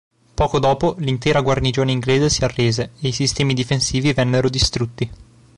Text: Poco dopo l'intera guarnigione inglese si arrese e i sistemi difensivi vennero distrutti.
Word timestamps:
Poco 0.33 0.57
dopo 0.57 0.95
l'intera 0.97 1.41
guarnigione 1.41 1.91
inglese 1.91 2.27
si 2.31 2.43
arrese 2.43 2.93
e 3.01 3.09
i 3.09 3.11
sistemi 3.11 3.53
difensivi 3.53 4.11
vennero 4.13 4.49
distrutti. 4.49 5.07